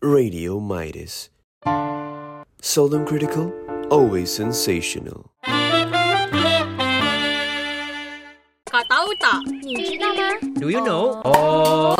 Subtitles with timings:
[0.00, 1.30] Radio Midas.
[2.60, 3.52] Seldom critical,
[3.90, 5.30] always sensational.
[8.70, 9.42] Kau tahu tak?
[9.66, 10.22] 你知道吗？
[10.60, 11.20] Do you know?
[11.24, 11.96] Oh,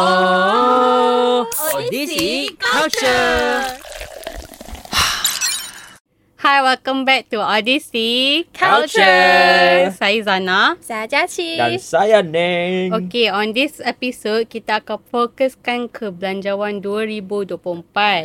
[1.74, 3.83] Odyssey Culture.
[6.45, 9.89] Hi, welcome back to Odyssey Culture.
[9.97, 10.77] Saya Zana.
[10.77, 11.57] Saya 佳琪。
[11.57, 12.93] Dan saya Neng.
[12.93, 17.57] Okay, on this episode, kita akan fokuskan ke belanjawan 2024.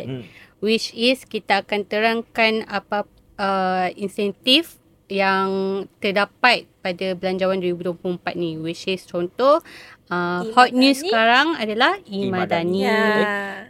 [0.05, 0.21] Hmm.
[0.61, 3.09] Which is, kita akan terangkan apa
[3.41, 4.77] uh, insentif
[5.09, 5.49] yang
[5.97, 8.61] terdapat pada belanjawan 2024 ni.
[8.61, 9.65] Which is contoh,
[10.13, 12.29] uh, hot news sekarang adalah E-Madani.
[12.29, 12.85] E-Madani.
[12.85, 13.01] Ya.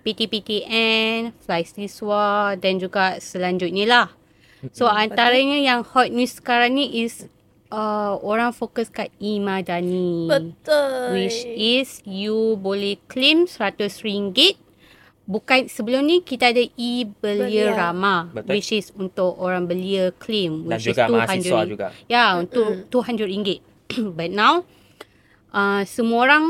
[0.03, 4.07] PTPTN, Fly Siswa dan juga selanjutnya lah.
[4.69, 7.25] So antaranya yang hot news sekarang ni is
[7.73, 10.29] uh, orang fokus kat E-Madani.
[10.29, 11.17] Betul.
[11.17, 14.61] Which is you boleh claim RM100.
[15.31, 17.77] Bukan sebelum ni kita ada e-belia Belia.
[17.77, 18.51] ramah Betul.
[18.51, 21.87] which is untuk orang belia claim Dan which juga is 200 mahasiswa juga.
[22.11, 23.63] Ya, untuk RM200.
[24.17, 24.67] But now
[25.55, 26.45] uh, semua orang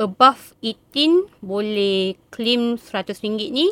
[0.00, 3.68] above 18 boleh claim RM100 ni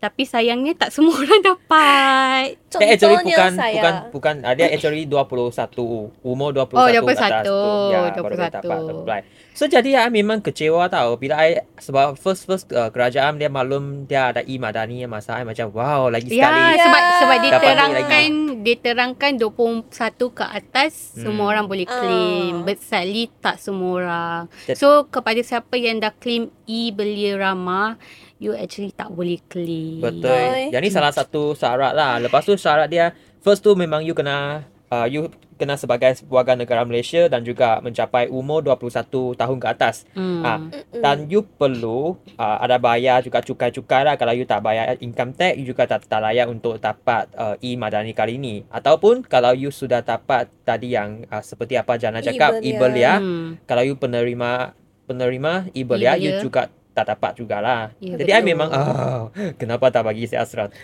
[0.00, 2.56] tapi sayangnya tak semua orang dapat.
[2.72, 3.74] Dia actually Contohnya bukan saya.
[3.76, 5.76] bukan bukan uh, dia actually 21
[6.22, 7.20] umur 21 Oh, ke 21.
[7.20, 8.56] atas tu ya baru boleh 21.
[8.56, 9.20] dapat apply.
[9.52, 14.06] So jadi I memang kecewa tau bila I sebab first first uh, kerajaan dia maklum
[14.06, 16.60] dia ada e-madani masa I macam wow lagi Ya, sekali.
[16.70, 16.80] Ya.
[16.80, 18.24] sebab sebab Dapat diterangkan
[18.60, 19.92] diterangkan 21
[20.30, 21.22] ke atas Hmm.
[21.22, 22.54] semua orang boleh claim.
[22.56, 22.64] Ah.
[22.64, 24.40] But sadly tak semua orang.
[24.72, 28.00] So kepada siapa yang dah claim e-belia ramah,
[28.40, 30.00] you actually tak boleh claim.
[30.00, 30.32] Betul.
[30.32, 30.72] Oi.
[30.72, 32.16] Yang ni salah satu syarat lah.
[32.16, 33.12] Lepas tu syarat dia
[33.44, 35.28] first tu memang you kena uh, you
[35.60, 40.08] kena sebagai warga negara Malaysia dan juga mencapai umur 21 tahun ke atas.
[40.16, 40.40] Hmm.
[40.40, 40.56] Ah,
[40.88, 45.60] dan you perlu uh, ada bayar juga cukai-cukai lah kalau you tak bayar income tax
[45.60, 50.00] you juga tak, tak layak untuk dapat uh, e-madani kali ni ataupun kalau you sudah
[50.00, 52.72] dapat tadi yang uh, seperti apa Jana cakap E-Belia.
[52.72, 53.48] e-belia Hmm.
[53.68, 54.72] kalau you penerima
[55.04, 56.40] penerima e-belia you E-belia.
[56.40, 56.62] juga
[56.92, 58.48] tak dapat jugalah Ya, jadi I betul.
[58.50, 59.20] memang oh,
[59.54, 60.82] kenapa tak bagi saya 100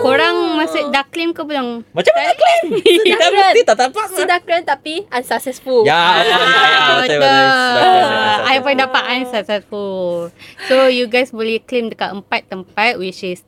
[0.00, 1.82] Korang maksud dah claim ke belum?
[1.90, 5.82] macam mana claim kita Sudah mesti tak dapat Sudah keren tapi unsuccessful.
[5.82, 7.46] ya, ya, ya, ya, betul, betul.
[7.50, 10.28] Sudah kena, I pun dapat unsuccessful.
[10.66, 13.40] So you guys boleh claim dekat empat tempat which is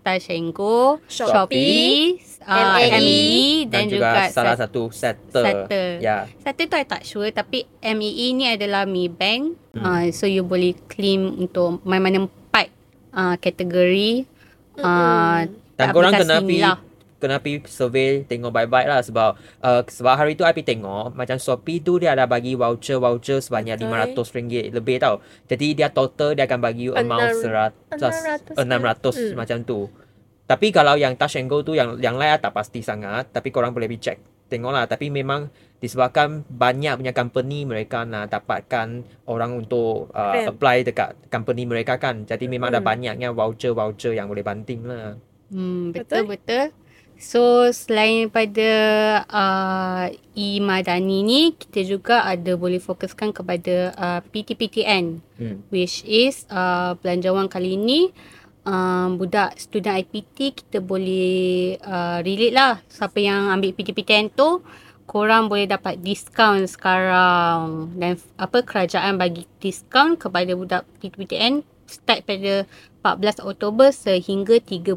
[0.52, 5.92] Go, Shopee, uh, MAE dan, dan, juga, salah Sat- satu settle Settle.
[6.00, 9.61] ya Satu tu I tak sure tapi MEE ni adalah Maybank.
[9.72, 9.84] Hmm.
[9.84, 12.68] Uh, so you boleh claim untuk mana-mana empat
[13.10, 14.28] uh, kategori.
[14.76, 16.76] Uh, Dan korang kena pi lah.
[17.16, 21.38] kena pi survey tengok baik-baik lah sebab uh, sebab hari tu I pi tengok macam
[21.38, 24.26] Shopee tu dia ada bagi voucher-voucher sebanyak Betul.
[24.26, 25.22] RM500 lebih tau.
[25.46, 29.86] Jadi dia total dia akan bagi you amount Enam- 100 600 600 macam tu.
[30.42, 33.72] Tapi kalau yang Touch and Go tu yang yang lain tak pasti sangat tapi korang
[33.72, 34.18] boleh pergi check.
[34.50, 35.48] Tengoklah tapi memang
[35.82, 42.22] disebabkan banyak punya company mereka nak dapatkan orang untuk uh, apply dekat company mereka kan.
[42.22, 42.86] Jadi memang ada Hmm.
[42.86, 45.18] banyaknya voucher-voucher yang boleh banting lah.
[45.50, 46.24] Hmm, Betul?
[46.24, 46.64] betul betul.
[47.18, 48.70] So selain pada
[49.30, 55.58] uh, e-madani ni kita juga ada boleh fokuskan kepada uh, PTPTN Hmm.
[55.70, 58.10] which is uh, belanjawan kali ni
[58.62, 64.62] um, budak student IPT kita boleh uh, relate lah siapa yang ambil PTPTN tu
[65.06, 72.64] korang boleh dapat diskaun sekarang dan apa kerajaan bagi diskaun kepada budak PTPTN start pada
[73.04, 74.96] 14 Oktober sehingga 31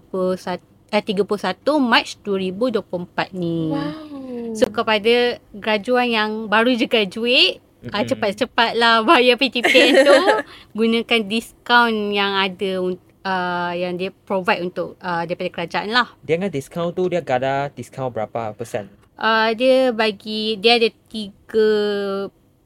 [0.93, 3.73] eh, 31 Mac 2024 ni.
[3.73, 4.55] Wow.
[4.55, 10.17] So kepada graduan yang baru je graduate Ah cepat-cepatlah bayar PTPN tu
[10.77, 16.07] gunakan diskaun yang ada un- uh, yang dia provide untuk uh, daripada kerajaan lah.
[16.25, 18.89] Dia dengan diskaun tu dia ada diskaun berapa persen?
[19.16, 21.70] Uh, dia bagi dia ada tiga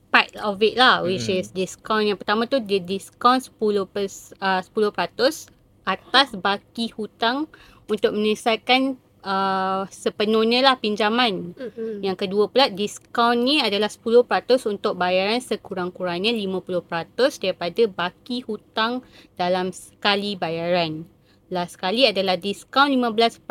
[0.09, 1.37] part of it lah which Mm.
[1.37, 5.45] is diskaun yang pertama tu dia diskaun 10 pers, uh, 10%
[5.85, 7.45] atas baki hutang
[7.85, 11.53] untuk menyelesaikan uh, sepenuhnya lah pinjaman.
[11.53, 12.01] Mm-mm.
[12.01, 14.25] Yang kedua pula diskaun ni adalah 10%
[14.69, 19.05] untuk bayaran sekurang-kurangnya 50% daripada baki hutang
[19.37, 21.05] dalam sekali bayaran.
[21.49, 23.41] Last sekali adalah diskaun 15%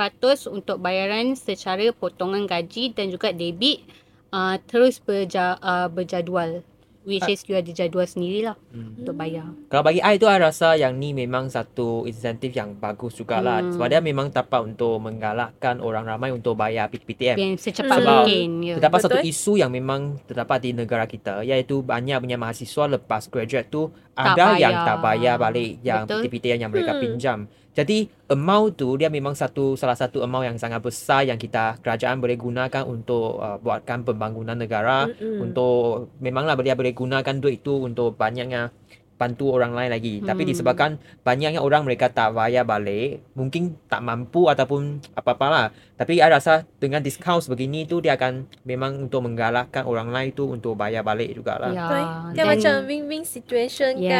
[0.47, 3.83] untuk bayaran secara potongan gaji dan juga debit
[4.31, 6.63] uh, terus berja, uh, berjadual.
[7.09, 9.01] Which is you ada jadual sendirilah Hmm.
[9.01, 9.49] untuk bayar.
[9.73, 13.73] Kalau bagi I tu I rasa yang ni memang satu insentif yang bagus jugalah Hmm.
[13.73, 17.41] sebab dia memang dapat untuk menggalakkan orang ramai untuk bayar PTPTM.
[17.41, 18.49] Yang secepat Sebab mungkin.
[18.61, 18.75] Ya.
[18.77, 19.31] Terdapat satu Betul.
[19.33, 24.35] isu yang memang terdapat di negara kita iaitu banyak punya mahasiswa lepas graduate tu Tak
[24.35, 24.87] ada yang bayar.
[24.87, 26.21] tak bayar balik yang Betul.
[26.27, 27.03] PTPTN yang mereka Hmm.
[27.03, 27.39] pinjam.
[27.71, 32.19] Jadi amount tu dia memang satu salah satu amount yang sangat besar yang kita kerajaan
[32.19, 35.47] boleh gunakan untuk uh, buatkan pembangunan negara Mm-mm.
[35.47, 38.75] untuk memanglah dia boleh gunakan duit itu untuk banyaknya
[39.19, 40.15] bantu orang lain lagi.
[40.23, 40.51] Tapi Hmm.
[40.55, 45.75] disebabkan banyaknya orang mereka tak bayar balik, mungkin tak mampu ataupun apa-apalah.
[45.99, 50.47] Tapi saya rasa dengan discount begini tu dia akan memang untuk menggalakkan orang lain tu
[50.47, 51.75] untuk bayar balik jugalah.
[51.75, 51.83] Ya.
[51.83, 52.03] Betul.
[52.07, 54.15] Dia Dan- macam win-win situation Ya,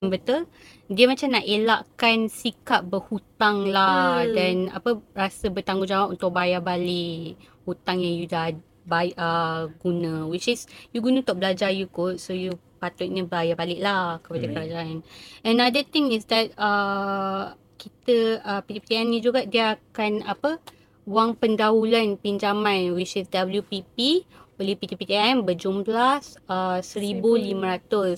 [0.00, 0.08] kan.
[0.08, 0.48] betul.
[0.88, 4.34] Dia macam nak elakkan sikap berhutang lah Hmm.
[4.34, 8.50] dan apa rasa bertanggungjawab untuk bayar balik hutang yang you dah
[8.82, 13.54] buy, uh, guna which is you guna untuk belajar you kot so you patutnya bayar
[13.54, 14.54] balik lah kepada Hmm.
[14.56, 14.96] kerajaan.
[15.42, 20.56] Another thing is that uh, kita uh, PTPTN ni juga dia akan apa
[21.04, 24.24] wang pendahuluan pinjaman which is WPP
[24.56, 27.56] oleh PTPTN berjumlah uh, 1,500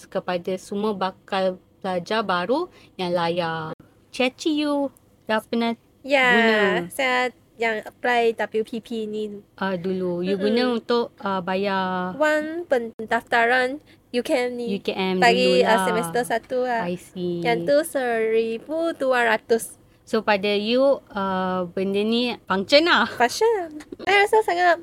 [0.05, 2.67] kepada semua bakal pelajar baru
[2.97, 3.75] yang layak.
[4.09, 4.91] Cici you
[5.25, 6.91] dah pernah Ya, Guna.
[6.91, 9.39] saya yang apply WPP ni.
[9.55, 10.19] uh, dulu.
[10.19, 10.43] You Mm-mm.
[10.45, 13.79] guna untuk uh, bayar One pendaftaran
[14.13, 14.77] UKM ni.
[14.77, 15.73] UKM Bagi dulu lah.
[15.75, 16.85] uh, semester satu lah.
[16.85, 17.41] I see.
[17.41, 19.81] Yang tu seribu dua ratus.
[20.05, 23.09] So pada you uh, benda ni function lah.
[23.09, 23.81] Fashion.
[24.05, 24.77] Saya rasa sangat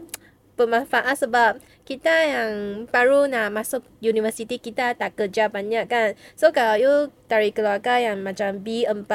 [0.57, 1.51] bermanfaat sebab
[1.85, 2.51] kita yang
[2.85, 6.17] baru nak masuk universiti kita tak kerja banyak kan.
[6.33, 6.93] So kalau you
[7.25, 9.05] dari keluarga yang macam B40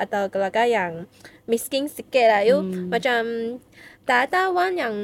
[0.00, 1.06] atau keluarga yang
[1.44, 2.88] miskin sikit lah you Hmm.
[2.88, 3.20] macam
[4.02, 4.96] tak ada wang yang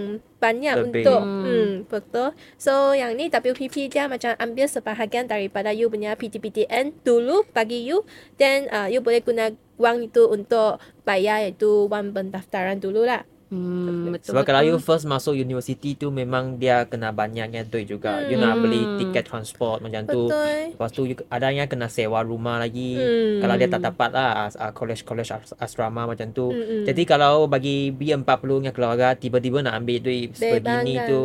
[0.42, 1.06] banyak Lebih.
[1.06, 1.44] untuk Hmm.
[1.46, 1.72] hmm.
[1.86, 2.28] betul.
[2.58, 8.02] So yang ni WPP dia macam ambil sebahagian daripada you punya PTPTN dulu bagi you
[8.38, 13.22] then uh, you boleh guna wang itu untuk bayar iaitu wang pendaftaran dulu lah.
[13.48, 14.86] Hmm, betul Sebab kalau you betul.
[14.86, 18.20] first masuk universiti tu memang dia kena banyaknya duit juga.
[18.22, 18.96] You nak beli Hmm.
[18.98, 20.28] tiket transport macam tu.
[20.28, 20.76] Betul.
[20.76, 22.94] Lepas tu you, ada yang kena sewa rumah lagi.
[22.94, 23.40] Hmm.
[23.40, 26.48] Kalau dia tak dapat lah uh, college-college as- asrama macam tu.
[26.48, 26.84] Mm-mm.
[26.84, 28.24] Jadi kalau bagi B40
[28.60, 31.08] nya keluarga tiba-tiba nak ambil duit sebegini kan.
[31.08, 31.20] tu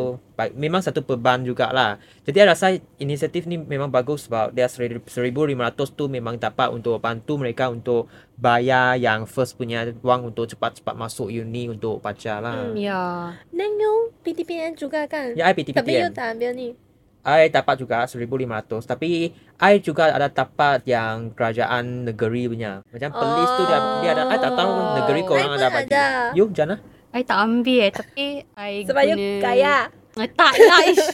[0.52, 1.96] memang satu beban jugalah.
[2.28, 2.68] Jadi saya rasa
[3.00, 5.48] inisiatif ni memang bagus sebab dia 1500
[5.96, 11.32] tu memang dapat untuk bantu mereka untuk bayar yang first punya wang untuk cepat-cepat masuk
[11.32, 12.72] uni untuk baca lah.
[12.72, 12.76] Hmm.
[12.76, 13.32] Ya.
[13.56, 15.38] Then you PTPN juga kan?
[15.38, 16.76] Ya, I Tapi you tak ambil ni.
[17.24, 22.84] I dapat juga 1500 tapi I juga ada dapat yang kerajaan negeri punya.
[22.92, 24.92] Macam polis tu dia dia ada I tak tahu Oh.
[25.00, 25.96] negeri korang I ada pun bagi.
[25.96, 26.06] ada.
[26.36, 26.76] You Jana?
[27.16, 28.26] I tak ambil eh, tapi
[28.60, 29.12] I Sebab guna...
[29.16, 29.78] you kaya.
[30.14, 31.10] Ah, tak lah ish.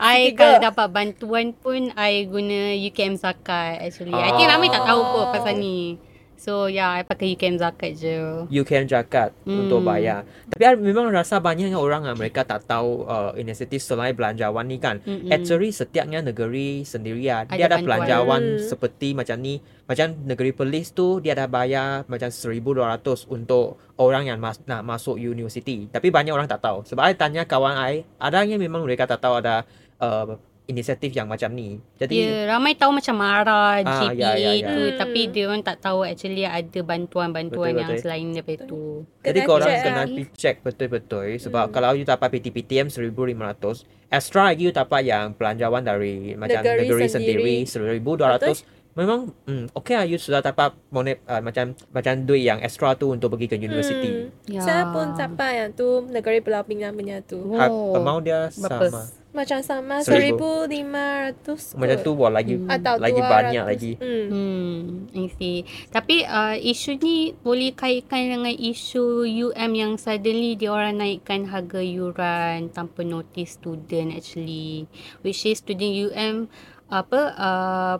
[0.00, 0.40] I Tiga.
[0.40, 4.16] kalau dapat bantuan pun I guna UKM Zakat actually.
[4.16, 6.00] I think ramai tak tahu kot pasal ni.
[6.38, 8.46] So yeah, I pakai UKM Zakat je.
[8.62, 9.66] Can zakat Hmm.
[9.66, 10.22] untuk bayar.
[10.46, 14.78] Tapi I memang rasa banyaknya orang ah mereka tak tahu uh, inisiatif selain belanjawan ni
[14.78, 15.02] kan.
[15.02, 15.28] Mm-mm.
[15.28, 17.42] Actually setiapnya negeri sendiri ah.
[17.42, 18.62] Ada Dia ada belanjawan Hmm.
[18.62, 19.58] seperti macam ni.
[19.84, 25.18] Macam negeri Perlis tu dia ada bayar macam 1200 untuk orang yang mas- nak masuk
[25.18, 25.90] universiti.
[25.90, 26.86] Tapi banyak orang tak tahu.
[26.86, 29.66] Sebab I tanya kawan I, ada yang memang mereka tak tahu ada
[29.98, 30.38] uh,
[30.68, 31.80] inisiatif yang macam ni.
[31.96, 34.68] Jadi Dia ramai tahu macam MARA, Ah, GPA ya, ya, ya.
[34.68, 34.96] tu Hmm.
[34.96, 38.02] tapi dia orang tak tahu actually ada bantuan-bantuan Betul, yang betul.
[38.04, 38.82] selain daripada tu.
[39.18, 40.04] Jadi Kena korang check kena lah.
[40.06, 41.72] pergi check betul-betul sebab Hmm.
[41.72, 47.06] kalau you dapat PTPTM 1500, extra lagi you dapat yang belanjawan dari macam Negeri negeri,
[47.06, 47.54] sendiri.
[47.64, 48.60] sendiri 1200.
[48.94, 53.08] Memang hmm, okay lah you sudah dapat monet uh, macam macam duit yang extra tu
[53.08, 54.26] untuk pergi ke universiti.
[54.26, 54.28] Hmm.
[54.50, 54.60] Ya.
[54.60, 57.38] Saya pun dapat yang tu negeri Pulau Pinang punya tu.
[57.54, 57.94] Ha, Oh.
[57.94, 59.06] amount dia Berapa?
[59.28, 60.64] Macam sama Seribu.
[60.64, 62.72] 1500 Macam tu wah lagi Hmm.
[62.72, 63.28] atau lagi 200.
[63.28, 63.92] banyak lagi.
[64.00, 64.24] Hmm.
[64.32, 64.76] Hmm,
[65.12, 65.58] I see.
[65.92, 71.78] Tapi uh, isu ni boleh kaitkan dengan isu UM yang suddenly dia orang naikkan harga
[71.78, 74.88] yuran tanpa notice student actually.
[75.20, 76.48] Which is student UM
[76.88, 77.96] apa uh,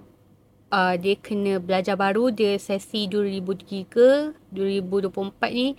[0.73, 5.13] uh, dia kena belajar baru dia sesi 2023 2024
[5.53, 5.77] ni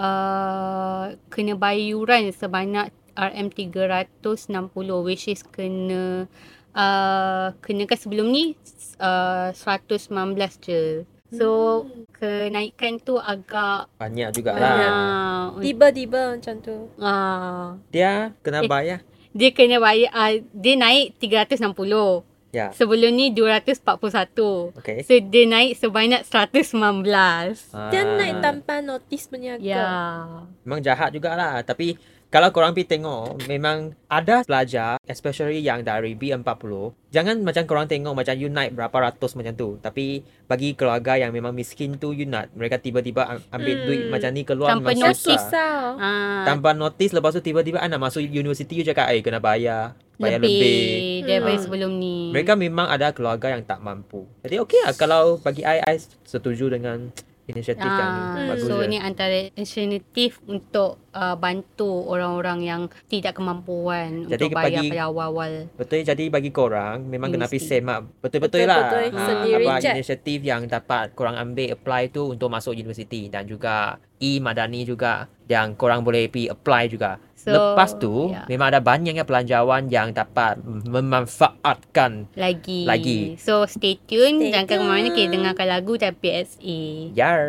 [0.00, 4.70] uh, kena bayar yuran sebanyak RM360
[5.00, 6.28] which is kena
[6.72, 8.54] uh, kenakan sebelum ni
[8.98, 10.12] uh, 119
[10.60, 11.02] je.
[11.28, 11.82] So
[12.14, 14.62] kenaikan tu agak Banyak juga Banyak.
[14.62, 15.50] lah.
[15.50, 16.76] uh, Tiba-tiba macam tu.
[16.96, 18.68] uh, Dia kena Eh.
[18.68, 18.98] bayar.
[19.32, 22.24] dia kena bayar uh, dia naik 360.
[22.54, 22.72] Ya.
[22.72, 24.72] Sebelum ni 241.
[24.80, 25.02] Okay.
[25.02, 27.04] So dia naik sebanyak 119.
[27.04, 28.16] Dia Ah.
[28.16, 29.66] naik tanpa notis punya ke?
[29.66, 30.24] Ya.
[30.62, 31.60] Memang jahat jugalah.
[31.60, 31.98] Tapi
[32.36, 36.68] kalau korang pergi tengok, memang ada pelajar, especially yang dari B40,
[37.08, 39.80] jangan macam korang tengok macam you naik berapa ratus macam tu.
[39.80, 43.84] Tapi bagi keluarga yang memang miskin tu, you nak mereka tiba-tiba am- ambil Hmm.
[43.88, 45.40] duit macam ni keluar Tanpa memang notice susah.
[45.40, 45.76] Susah.
[45.96, 49.96] Ah, Tanpa notis, lepas tu tiba-tiba I nak masuk universiti, you cakap, eh kena bayar.
[50.16, 51.16] bayar lebih, lebih.
[51.24, 51.64] daripada Hmm.
[51.64, 52.32] sebelum ni.
[52.32, 54.28] Mereka memang ada keluarga yang tak mampu.
[54.40, 57.12] Jadi okey lah kalau bagi I, I setuju dengan
[57.46, 58.20] inisiatif yang ni.
[58.20, 58.90] Ah, Bagus so je.
[58.90, 65.02] ni antara inisiatif untuk uh, bantu orang-orang yang tidak kemampuan Jadi untuk bayar bagi- pada
[65.06, 65.52] awal-awal.
[65.78, 67.78] Betul jadi bagi korang memang kena pergi
[68.20, 68.90] betul-betul lah.
[68.90, 69.90] Betul-betul, sendiri apa je.
[69.94, 75.78] inisiatif yang dapat korang ambil apply tu untuk masuk universiti dan juga e-madani juga yang
[75.78, 77.22] korang boleh pergi apply juga.
[77.36, 78.48] So, Lepas tu ya.
[78.48, 82.88] memang ada banyaknya pelanjawan yang dapat memanfaatkan Lagi.
[82.88, 83.36] Lagi.
[83.36, 84.40] So stay tune.
[84.40, 87.12] Stay Jangan ke mana-mana kita dengarkan lagu dan PSA.
[87.12, 87.44] Yar.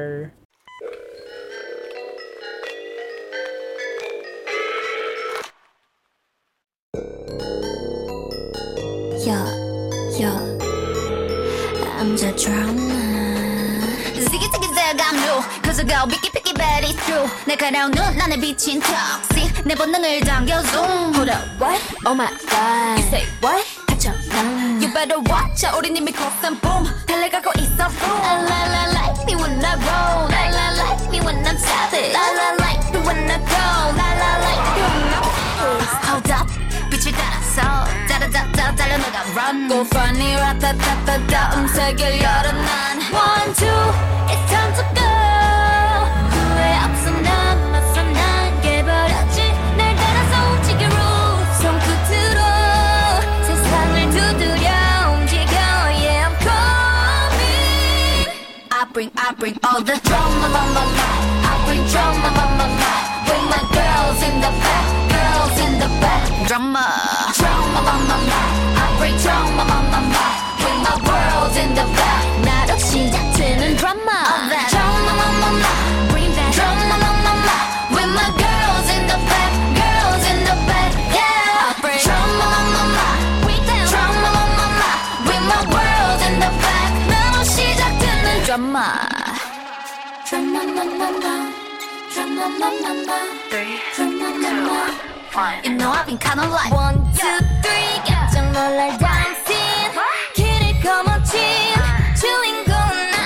[9.25, 9.47] Yeah,
[10.17, 10.39] yeah.
[11.99, 13.01] I'm the drama.
[14.15, 15.37] Ziggy ziggy zag I'm new.
[15.65, 16.46] Cause I go picky picky
[16.87, 17.27] it's true.
[17.45, 19.63] 날카로운 눈 안에 비친 toxic.
[19.65, 21.13] 내 본능을 당겨 zoom.
[21.13, 21.81] Hold up, what?
[22.05, 22.99] Oh my god.
[22.99, 23.63] You say what?
[23.87, 24.81] 닥쳐 난.
[24.81, 25.85] You better watch out.
[25.85, 26.87] 이미 cross and boom.
[27.05, 28.19] 달려가고 있어 boom.
[28.23, 30.27] La la la like me when I roll.
[30.31, 32.13] La la like me when I'm savage.
[32.13, 33.65] La la like me when I go.
[33.99, 35.27] La la like me when I'm
[36.07, 36.47] Hold up.
[36.89, 43.67] 빛을 따라서 따라따따 달려 나가 run Go funny 라따따따따 음색을 열어 난 One, two,
[59.76, 61.04] I bring all the drama, my, my, my.
[61.44, 62.96] I bring drama, my, my, my.
[63.28, 66.24] With my girls in the back, girls in the back.
[66.48, 66.88] Drama,
[67.36, 68.40] drama, my, my, my.
[68.80, 70.32] I bring drama, my, my, my.
[70.56, 72.24] With my world in the back.
[72.44, 74.48] 나로 시작되는 drama.
[74.70, 75.68] Drama, my, my, my.
[76.12, 77.60] Bring that drama, my, my, my.
[77.92, 80.92] With my girls in the back, girls in the back.
[81.12, 83.10] Yeah, I bring drama, my, my, my.
[83.44, 84.92] Bring that drama, my, my, my.
[85.28, 86.88] With my world in the back.
[87.10, 88.95] 나로 시작되는 drama.
[95.63, 98.01] You know I've been kinda like one, two, three.
[98.05, 99.93] 깜짝 놀랄 dancing.
[100.33, 101.39] 길을 거머쥔
[102.19, 103.17] 주인공은 나.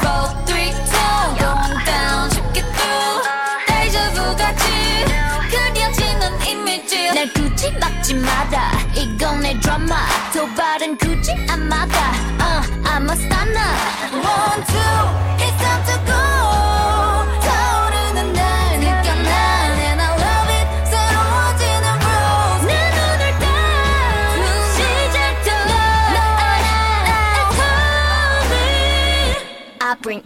[0.00, 1.36] Four, three, two.
[1.36, 3.22] Going down, 쉽게 through.
[3.66, 4.64] 데자vu 같이
[5.50, 7.12] 그려지는 이미지.
[7.12, 8.70] 날 굳이 막지 마라.
[8.94, 10.06] 이건 내 드라마.
[10.32, 12.12] 도발은 굳이 안 막아.
[12.40, 13.72] Uh, I'm a stunner.
[14.24, 16.25] One, two, it's time to go.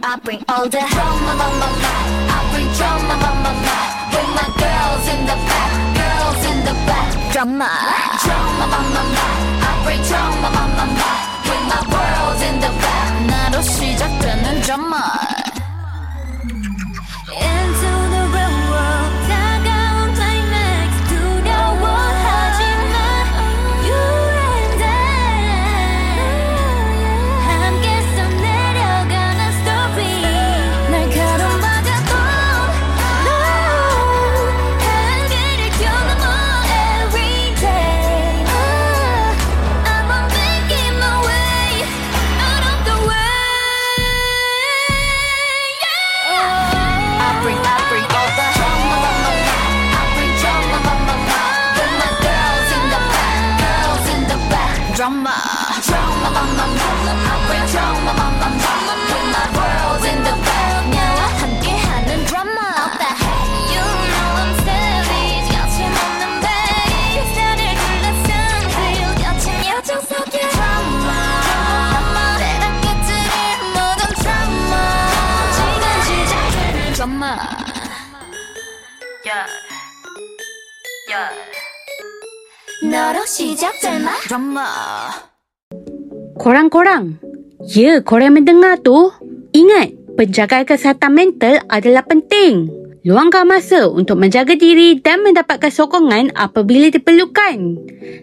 [0.02, 1.92] I bring all the drama, my, my, my.
[2.32, 3.84] I bring drama, my, my, my.
[4.08, 7.12] With my girls in the back, girls in the back.
[7.34, 7.68] Drama,
[8.24, 9.28] drama, my, my, my.
[9.60, 11.12] I bring drama, my, my, my.
[11.44, 13.26] With my world in the back.
[13.28, 15.12] 나로 시작되는 drama.
[84.31, 85.11] drama.
[86.39, 87.19] Korang korang,
[87.67, 89.11] ya korang mendengar tu,
[89.51, 92.71] ingat penjaga kesihatan mental adalah penting.
[93.03, 97.75] Luangkan masa untuk menjaga diri dan mendapatkan sokongan apabila diperlukan.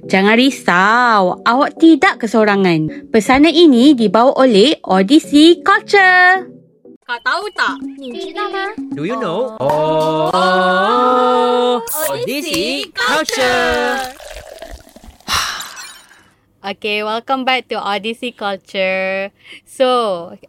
[0.09, 3.13] Jangan risau, awak tidak kesorangan.
[3.13, 6.49] Pesanan ini dibawa oleh Odyssey Culture.
[7.05, 7.77] Kau tahu tak?
[8.97, 9.61] Do you know?
[9.61, 10.33] Oh.
[10.33, 11.77] Oh.
[11.85, 12.17] Oh.
[12.17, 14.28] Odyssey Culture.
[16.59, 19.31] Okay, welcome back to Odyssey Culture.
[19.63, 19.87] So,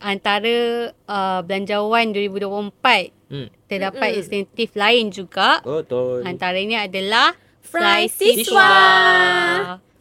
[0.01, 3.45] antara uh, belanjawan 2024, Hmm.
[3.69, 5.61] terdapat insentif lain juga.
[5.61, 6.25] Betul.
[6.25, 8.73] Antaranya adalah Fly Siswa.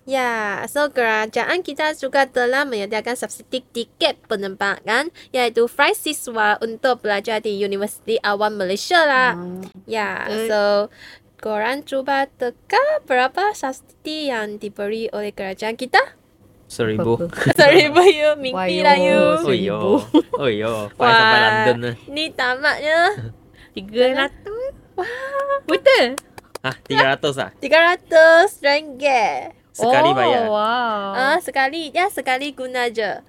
[0.09, 7.45] Ya, so kerajaan kita juga telah menyediakan subsidi tiket penerbangan iaitu Fly Siswa untuk pelajar
[7.45, 9.37] di Universiti Awam Malaysia lah.
[9.37, 9.61] Hmm.
[9.85, 10.49] Ya, Betul.
[10.49, 10.61] so
[11.39, 16.19] korang cuba teka berapa subsidi yang diberi oleh kerajaan kita?
[16.69, 17.17] Seribu.
[17.59, 19.23] Seribu you, mimpi lah you.
[19.41, 19.81] Oh yo.
[20.37, 20.93] Oh yo.
[20.99, 21.97] Sampai London lah.
[22.11, 23.01] Ni tamatnya.
[23.75, 24.75] Tiga ratus.
[25.65, 26.19] Betul?
[26.59, 27.51] Hah, 300 lah.
[27.63, 29.55] 300 ringgit.
[29.71, 30.43] Sekali oh, bayar.
[30.51, 31.09] Wow.
[31.15, 33.23] Ah, sekali, ya sekali guna je.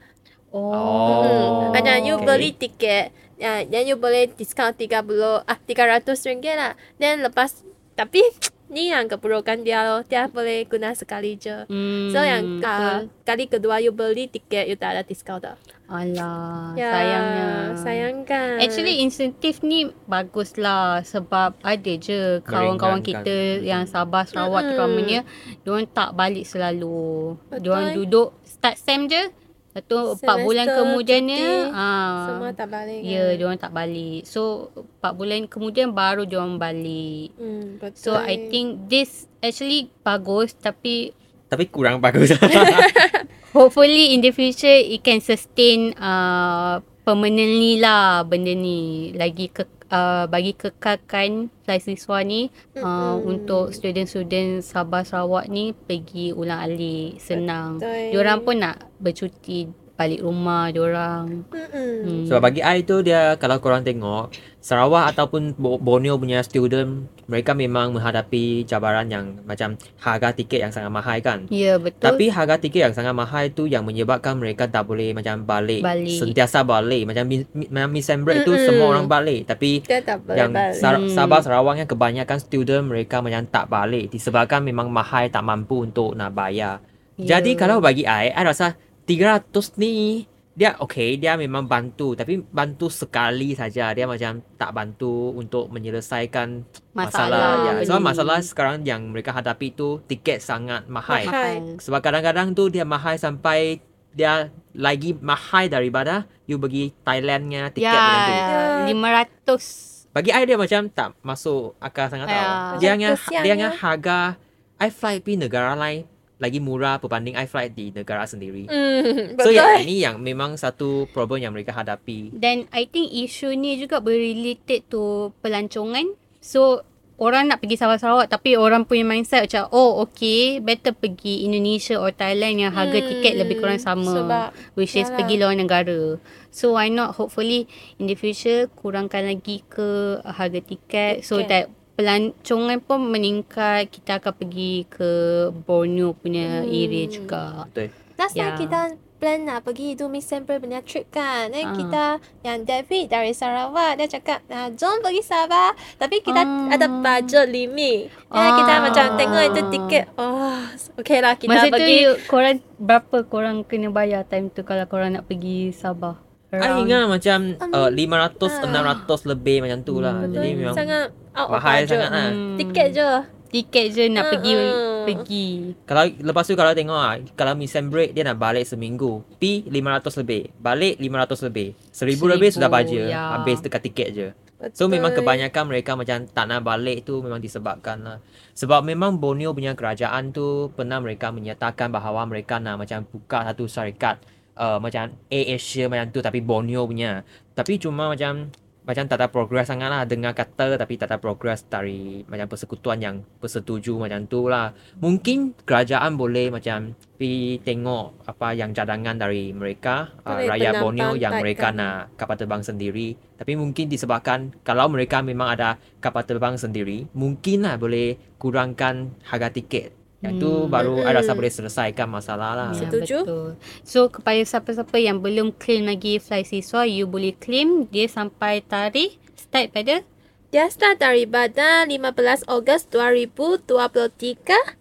[0.50, 1.70] oh.
[1.70, 1.78] Hmm.
[1.78, 2.26] Macam you okay.
[2.26, 6.74] beli tiket, ya, then you boleh diskaun 30 ah 300 ringgit lah.
[6.98, 7.69] Then lepas
[8.00, 8.24] tapi
[8.70, 10.06] ni yang keburukan dia loh.
[10.06, 11.66] Dia boleh guna sekali je.
[11.66, 15.58] Hmm, So yang uh, kali kedua you beli tiket you tak ada diskaun dah.
[15.90, 17.50] Alah, Ya, sayangnya.
[17.74, 18.62] Sayangkan.
[18.62, 23.26] Actually insentif ni bagus lah sebab ada je kawan-kawan Meringankan.
[23.26, 24.70] kita yang Sabah Sarawak Mm-mm.
[24.70, 25.20] terutamanya
[25.66, 27.34] diorang tak balik selalu.
[27.50, 27.62] Betul.
[27.66, 29.34] Diorang duduk start SEM je.
[29.70, 33.00] Lepas tu 4 Semester bulan kemudiannya cuti, ah semua tak balik.
[33.06, 34.22] Ya, yeah, diorang tak balik.
[34.26, 37.38] So 4 bulan kemudian baru diorang balik.
[37.38, 38.02] Hmm, betul.
[38.02, 41.14] So I think this actually bagus tapi
[41.50, 42.34] Tapi kurang bagus.
[43.54, 50.26] hopefully in the future it can sustain uh, permanently lah benda ni lagi ke uh,
[50.30, 57.78] bagi kekalkan fly siswa ni uh, untuk student-student Sabah Sarawak ni pergi ulang alik senang.
[57.82, 58.16] Betul.
[58.16, 59.70] Diorang pun nak bercuti
[60.00, 61.44] balik rumah diorang.
[61.46, 61.96] Mm-mm.
[62.00, 62.24] Hmm.
[62.24, 67.52] Sebab bagi I tu dia kalau korang tengok Sarawak ataupun Bo- Borneo punya student mereka
[67.52, 71.48] memang menghadapi cabaran yang macam harga tiket yang sangat mahal kan.
[71.50, 72.00] Ya betul.
[72.02, 76.16] Tapi harga tiket yang sangat mahal tu yang menyebabkan mereka tak boleh macam balik, Balik.
[76.16, 77.04] sentiasa balik.
[77.04, 78.66] Macam mi- mi- macam Miss Break tu Mm-mm.
[78.66, 80.76] semua orang balik tapi Dia tak boleh yang balik.
[80.76, 81.12] Sar- Hmm.
[81.12, 86.16] Sabah Sarawak yang kebanyakan student mereka macam tak balik disebabkan memang mahal tak mampu untuk
[86.16, 86.80] nak bayar.
[87.16, 87.36] Ya.
[87.36, 88.80] Jadi kalau bagi I, I rasa
[89.10, 90.24] 300 ni
[90.54, 96.68] dia okay dia memang bantu tapi bantu sekali saja dia macam tak bantu untuk menyelesaikan
[96.92, 97.88] Masalah masalah, ya.
[97.88, 101.24] Sebab masalah sekarang yang mereka hadapi tu tiket sangat mahal.
[101.24, 101.80] Mahal.
[101.80, 103.80] Sebab kadang-kadang tu dia mahal sampai
[104.12, 108.58] dia lagi mahal daripada you pergi Thailandnya tiket ya, macam tu.
[108.92, 109.56] Ya.
[109.56, 112.36] 500 Bagi I dia macam tak masuk akal sangat Ya.
[112.36, 112.50] tau.
[112.84, 113.60] Dia yang kesian dia ya.
[113.64, 114.36] yang harga
[114.76, 116.04] I flight pergi negara lain
[116.40, 118.66] lagi murah berbanding I flight di negara sendiri.
[118.66, 122.32] Hmm, So yang ini yang memang satu problem yang mereka hadapi.
[122.32, 126.16] Dan I think isu ni juga berrelated to pelancongan.
[126.40, 126.88] So
[127.20, 132.00] orang nak pergi Sabah Sarawak tapi orang punya mindset macam oh okay better pergi Indonesia
[132.00, 134.08] or Thailand yang harga Hmm, tiket lebih kurang sama.
[134.08, 135.20] sebab which is yalah.
[135.20, 136.16] pergi luar negara.
[136.50, 139.90] So why not hopefully in the future kurangkan lagi ke
[140.24, 141.52] harga tiket, so Tiket.
[141.52, 141.66] that
[142.00, 145.12] pelancongan pun meningkat kita akan pergi ke
[145.52, 146.72] Borneo punya Hmm.
[146.72, 147.68] area juga.
[147.68, 147.92] Betul.
[148.16, 148.56] Last time Ya.
[148.56, 148.80] kita
[149.20, 151.52] plan nak pergi itu Miss Sampler punya trip kan.
[151.52, 151.76] Dan Ah.
[151.76, 152.06] kita
[152.42, 155.76] yang David dari Sarawak dia cakap nah, jom pergi Sabah.
[156.00, 156.72] Tapi kita Ah.
[156.72, 158.08] ada budget limit.
[158.32, 158.56] Dan Ah.
[158.56, 160.06] kita macam tengok itu tiket.
[160.16, 160.56] Oh,
[160.96, 162.00] okay lah kita Masa tu pergi.
[162.02, 166.16] you, korang berapa korang kena bayar time tu kalau korang nak pergi Sabah?
[166.50, 169.06] I ingat macam uh, 500 ah.
[169.06, 170.26] 600 lebih macam tu lah.
[170.26, 170.34] Hmm.
[170.34, 171.90] Jadi memang sangat out of mahal budget.
[171.94, 172.28] sangat lah.
[172.34, 172.58] Hmm.
[172.58, 173.10] Tiket je.
[173.50, 175.06] Tiket je nak pergi Mm-mm.
[175.10, 175.48] pergi.
[175.90, 179.22] Kalau lepas tu kalau tengok ah, kalau miss and break dia nak balik seminggu.
[179.38, 180.42] Pi 500 lebih.
[180.58, 181.70] Balik 500 lebih.
[181.94, 183.02] 1000 lebih sudah baja.
[183.10, 183.38] ya.
[183.38, 184.28] Habis dekat tiket je.
[184.76, 185.00] So Betul.
[185.00, 188.18] memang kebanyakan mereka macam tak nak balik tu memang disebabkan lah.
[188.58, 193.72] Sebab memang Borneo punya kerajaan tu pernah mereka menyatakan bahawa mereka nak macam buka satu
[193.72, 194.20] syarikat
[194.60, 197.24] uh, macam Air Asia macam tu tapi Borneo punya.
[197.56, 198.52] Tapi cuma macam
[198.90, 202.98] macam tak ada progress sangat lah dengar kata tapi tak ada progress dari macam persekutuan
[202.98, 204.74] yang bersetuju macam tu lah.
[204.98, 211.38] Mungkin kerajaan boleh macam pergi tengok apa yang cadangan dari mereka uh, rakyat Borneo yang
[211.38, 212.10] mereka penampangkan.
[212.10, 213.10] nak kapal terbang sendiri.
[213.38, 219.54] Tapi mungkin disebabkan kalau mereka memang ada kapal terbang sendiri, mungkin lah boleh kurangkan harga
[219.54, 219.99] tiket.
[220.20, 220.68] Yang tu Hmm.
[220.68, 222.70] baru I rasa boleh selesaikan masalah lah.
[222.76, 223.18] Ya, Setuju?
[223.24, 223.50] betul.
[223.88, 229.16] So kepada siapa-siapa yang belum claim lagi fly siswa, you boleh claim dia sampai tarikh
[229.34, 230.04] start pada
[230.50, 233.70] Dia start daripada 15 Ogos 2023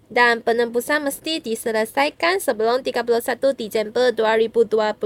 [0.08, 3.04] dan penembusan mesti diselesaikan sebelum 31
[3.52, 5.04] Disember 2023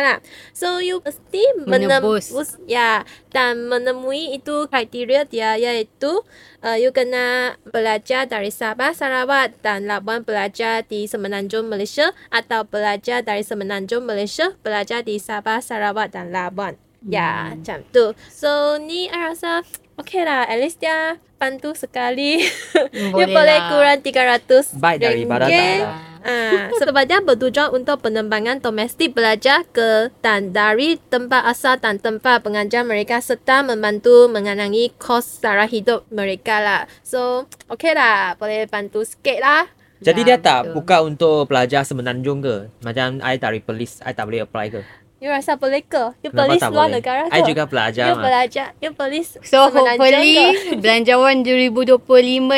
[0.00, 0.24] lah.
[0.56, 2.32] So you mesti Menebus.
[2.32, 3.04] menembus ya
[3.36, 6.24] dan menemui itu kriteria dia iaitu
[6.64, 13.20] uh, you kena belajar dari Sabah Sarawak dan Labuan belajar di Semenanjung Malaysia atau belajar
[13.20, 16.80] dari Semenanjung Malaysia belajar di Sabah Sarawak dan Labuan.
[17.04, 18.16] Ya, macam tu.
[18.32, 19.62] So ni I rasa
[19.98, 22.38] Okay lah, at least dia bantu sekali.
[22.74, 23.68] Hmm, dia boleh lah.
[23.70, 25.86] kurang 300 Baik daripada tak ada.
[26.18, 32.42] Ah, sebab dia bertujuan untuk pengembangan domestik belajar ke dan dari tempat asal dan tempat
[32.42, 36.82] pengajar mereka serta membantu mengenangi kos sara hidup mereka lah.
[37.06, 38.34] So, okay lah.
[38.38, 39.70] Boleh bantu sikit lah.
[39.98, 40.74] Jadi Ya, dia tak betul.
[40.78, 42.70] buka untuk pelajar semenanjung ke?
[42.86, 44.80] Macam I tak polis, I tak boleh apply ke?
[45.18, 46.14] You rasa boleh ke?
[46.22, 46.94] You Kenapa polis luar boleh?
[46.94, 47.34] negara ke?
[47.34, 48.22] I juga pelajar You mah.
[48.22, 48.66] belajar.
[48.78, 50.34] You polis So semenanjung hopefully
[50.78, 51.98] belanjawan 2025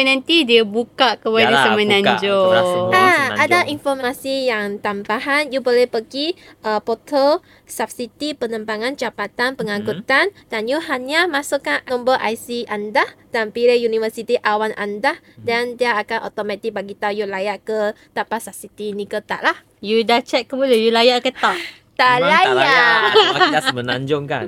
[0.04, 2.48] nanti dia buka kepada Yalah, Semenanjung.
[2.52, 2.92] buka semua.
[2.92, 3.40] Ah, Semenanjung.
[3.40, 5.48] ada informasi yang tambahan.
[5.48, 12.68] You boleh pergi uh, portal subsidi penerbangan jabatan pengangkutan dan you hanya masukkan nombor IC
[12.68, 17.96] anda dan pilih universiti awan anda dan dia akan automatik bagi tahu you layak ke
[18.12, 19.56] dapat subsidi ni ke tak lah.
[19.80, 20.76] You dah check ke belum?
[20.76, 21.56] You layak ke tak?
[22.00, 23.00] Tak Memang tak layak.
[23.44, 24.46] kita semenanjung kan.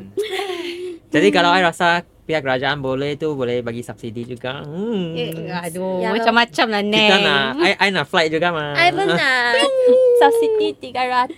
[1.12, 1.88] Jadi kalau I rasa
[2.22, 4.62] pihak kerajaan boleh tu boleh bagi subsidi juga.
[4.62, 5.12] Hmm.
[5.12, 6.96] Eh, aduh, Ya, macam-macam lah Neng.
[7.02, 8.72] Kita nak, I, I nak flight juga mah.
[8.72, 9.58] I pun nak
[10.16, 11.36] subsidi 300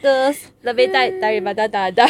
[0.62, 2.06] lebih dari, daripada tak ada.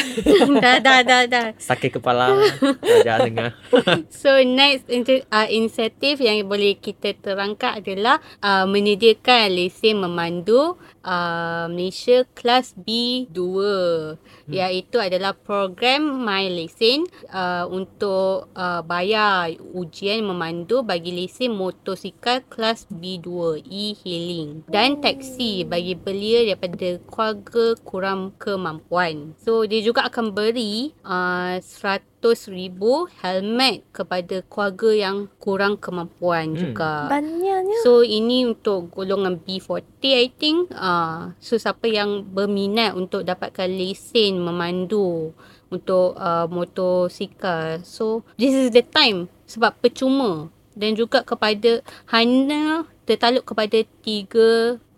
[0.59, 1.47] dah, dah, dah, dah.
[1.57, 2.35] Sakit kepala
[2.83, 3.51] kerajaan dengar.
[4.13, 11.69] So next in- uh, insentif yang boleh kita terangkat adalah uh, menyediakan lesen memandu uh,
[11.69, 14.51] Malaysia kelas B2 hmm.
[14.51, 22.89] iaitu adalah program My Lesen uh, untuk uh, bayar ujian memandu bagi lesen motosikal kelas
[22.89, 29.37] B2 e-hailing dan taksi bagi belia daripada keluarga kurang kemampuan.
[29.45, 32.14] So dia juga akan beri uh, 100
[32.49, 36.59] ribu helmet kepada keluarga yang kurang kemampuan Hmm.
[36.59, 37.13] juga.
[37.13, 37.85] Banyaknya.
[37.85, 40.73] So ini untuk golongan B40 I think.
[40.73, 45.37] Uh, so siapa yang berminat untuk dapatkan lesen memandu
[45.69, 47.85] untuk uh, motosikal.
[47.85, 54.97] So this is the time sebab percuma dan juga kepada hanya tertaluk kepada 35,000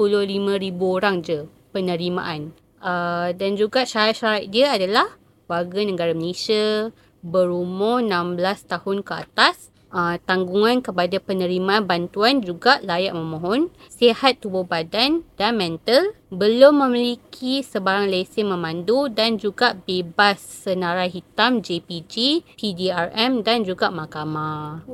[0.79, 2.55] orang je penerimaan.
[2.79, 5.11] Uh, dan juga syarat-syarat dia adalah
[5.51, 6.93] warga negara Malaysia
[7.27, 8.39] berumur 16
[8.71, 9.75] tahun ke atas.
[9.87, 17.63] Uh, tanggungan kepada penerimaan bantuan juga layak memohon, sihat tubuh badan dan mental, belum memiliki
[17.63, 24.85] sebarang lesen memandu dan juga bebas senarai hitam JPG, PDRM dan juga mahkamah.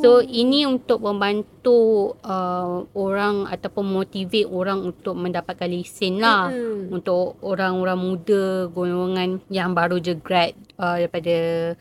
[0.00, 6.50] So ini untuk membantu uh, orang ataupun motivate orang untuk mendapatkan lesen lah.
[6.50, 6.90] Mm-mm.
[6.90, 11.36] Untuk orang-orang muda golongan yang baru je grad uh, daripada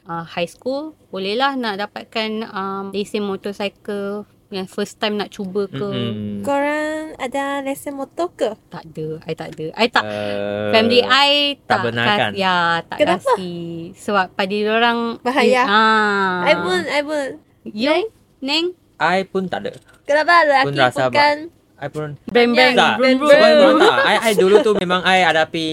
[0.05, 5.81] uh, high school bolehlah nak dapatkan um, lesen motorcycle yang first time nak cuba ke.
[5.81, 6.45] Mm-mm.
[6.45, 8.53] Korang ada lesen motor ke?
[8.69, 9.65] Tak ada, I tak ada.
[9.73, 12.17] I tak Uh, family I tak tak, benarkan.
[12.29, 13.33] kas- ya tak Kenapa?
[13.33, 13.51] kasi
[13.97, 15.63] sebab pada orang Bahaya.
[15.65, 16.45] Ah.
[16.45, 17.29] I pun, I pun.
[17.63, 18.11] You,
[18.43, 19.71] Neng, I pun tak ada.
[20.03, 21.37] Kenapa Pun lelaki rasa bukan?
[21.73, 22.95] I pun bang bang, tak.
[22.95, 23.27] brum brum.
[23.27, 23.97] Sebab tak.
[24.07, 25.65] I, I dulu tu memang I hadapi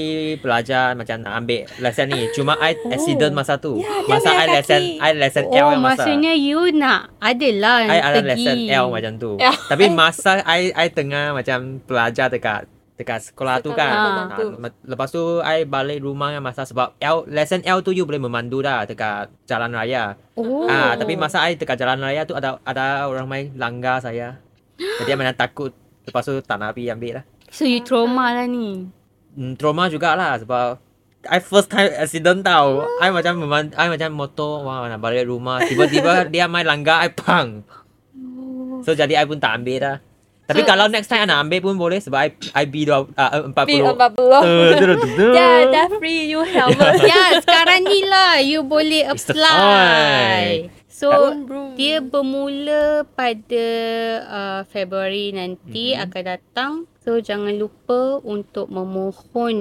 [0.42, 2.26] pelajar macam nak ambil lesen ni.
[2.34, 3.78] Cuma I accident masa tu.
[3.78, 4.98] Dia masa I lesen, kaki.
[4.98, 6.02] I lesen L Oh, masa.
[6.02, 9.38] maksudnya you nak adalah I ada lesen L macam tu.
[9.38, 9.54] Ya.
[9.54, 12.66] Tapi masa I I tengah macam pelajar dekat
[13.00, 14.28] dekat sekolah tu kan.
[14.28, 14.36] Ha,
[14.84, 18.60] lepas tu I balik rumah yang masa sebab L lesen L tu you boleh memandu
[18.60, 20.20] dah dekat jalan raya.
[20.36, 20.68] Oh.
[20.68, 24.36] Ah, tapi masa I dekat jalan raya tu ada ada orang main langgar saya.
[24.76, 25.72] Jadi I macam takut.
[26.04, 27.24] Lepas tu tak nak pergi ambil lah.
[27.48, 28.92] So you trauma lah ni.
[29.32, 30.76] Hmm, trauma jugalah sebab
[31.28, 32.88] I first time accident tau.
[33.00, 35.60] I macam meman, I macam motor wah nak balik rumah.
[35.64, 37.64] Tiba-tiba dia main langgar I pang.
[38.84, 39.96] So jadi I pun tak ambil dah.
[40.50, 43.30] Tapi kalau next time I nak ambil pun boleh sebab I I B dua uh,
[43.48, 43.54] 40.
[43.54, 44.18] B40.
[44.18, 44.42] Uh,
[44.74, 45.26] du- du- du- du.
[45.30, 46.98] Ya, dah free you helmet.
[47.06, 50.66] ya, sekarang ni lah you boleh apply.
[50.90, 51.08] So,
[51.74, 53.66] dia bermula pada
[54.20, 56.02] uh, Februari nanti Mhm.
[56.04, 56.72] akan datang.
[57.00, 59.56] So, jangan lupa untuk memohon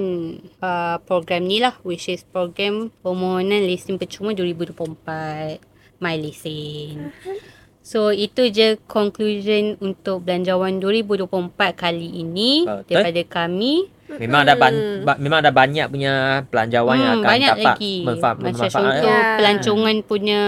[0.58, 1.80] uh, program ni lah.
[1.80, 5.64] Which is program permohonan lesen percuma 2024.
[5.96, 7.08] My Lesen.
[7.80, 11.26] So, itu je conclusion untuk Belanjawan 2024
[11.72, 12.84] kali ini Betul.
[12.86, 13.88] daripada kami.
[14.10, 16.14] Memang ada ban, ba, memang ada banyak punya
[16.44, 17.94] belanjawan yang Hmm, akan banyak dapat lagi.
[18.02, 18.74] manfaat Macam manfaat.
[18.74, 19.36] contoh Ya.
[19.38, 20.42] pelancongan punya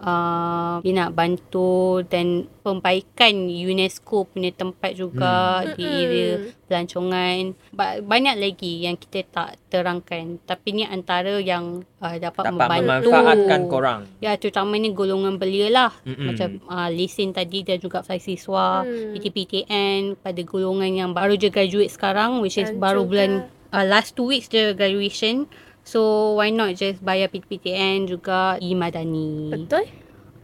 [0.00, 2.26] uh, dia nak bantu dan
[2.66, 5.72] perbaikan UNESCO punya tempat juga Hmm.
[5.72, 6.30] di area
[6.66, 7.54] pelancongan.
[7.70, 10.42] Ba- banyak lagi yang kita tak terangkan.
[10.42, 13.06] Tapi ni antara yang uh, dapat, dapat membantu.
[13.06, 14.00] memanfaatkan korang.
[14.18, 15.92] Ya, terutamanya golongan belia lah.
[16.02, 16.26] Mm-mm.
[16.26, 19.14] Macam uh, lesen tadi dan juga flight siswa, Hmm.
[19.14, 23.30] PTPTN pada golongan yang baru je graduate sekarang which is Dan baru juga- bulan
[23.70, 25.46] uh, last two weeks je graduation.
[25.82, 26.02] So
[26.34, 29.54] why not just bayar PTPTN juga e-madani.
[29.54, 29.86] Betul?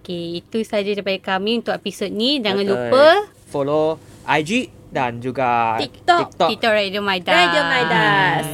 [0.03, 2.43] Okey, itu saja daripada kami untuk episod ni.
[2.43, 2.75] Jangan Betul.
[2.75, 3.07] lupa
[3.47, 3.87] Follow
[4.27, 4.51] IG
[4.91, 6.35] dan juga TikTok.
[6.35, 6.51] TikTok.
[6.51, 7.31] kita Radio Maidas.
[7.31, 8.47] Radio Midas.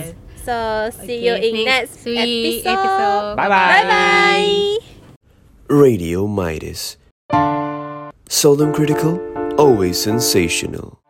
[0.44, 0.56] So,
[0.92, 2.68] see you Okay, in next episode.
[2.68, 3.32] episode.
[3.32, 3.68] Bye-bye.
[3.72, 4.52] Bye-bye.
[5.72, 7.00] Radio Midas.
[8.28, 9.16] Seldom critical,
[9.56, 11.00] always sensational.